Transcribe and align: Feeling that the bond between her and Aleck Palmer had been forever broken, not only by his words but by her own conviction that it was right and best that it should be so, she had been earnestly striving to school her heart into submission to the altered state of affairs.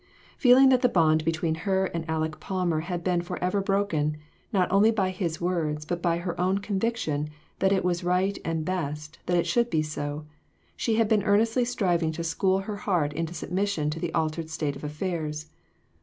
Feeling 0.35 0.69
that 0.69 0.81
the 0.81 0.89
bond 0.89 1.23
between 1.23 1.53
her 1.53 1.85
and 1.85 2.05
Aleck 2.09 2.39
Palmer 2.39 2.79
had 2.79 3.03
been 3.03 3.21
forever 3.21 3.61
broken, 3.61 4.17
not 4.51 4.67
only 4.71 4.89
by 4.89 5.11
his 5.11 5.39
words 5.39 5.85
but 5.85 6.01
by 6.01 6.17
her 6.17 6.41
own 6.41 6.57
conviction 6.57 7.29
that 7.59 7.71
it 7.71 7.83
was 7.85 8.03
right 8.03 8.35
and 8.43 8.65
best 8.65 9.19
that 9.27 9.37
it 9.37 9.45
should 9.45 9.69
be 9.69 9.83
so, 9.83 10.25
she 10.75 10.95
had 10.95 11.07
been 11.07 11.21
earnestly 11.21 11.65
striving 11.65 12.11
to 12.13 12.23
school 12.23 12.61
her 12.61 12.77
heart 12.77 13.13
into 13.13 13.35
submission 13.35 13.91
to 13.91 13.99
the 13.99 14.11
altered 14.15 14.49
state 14.49 14.75
of 14.75 14.83
affairs. 14.83 15.51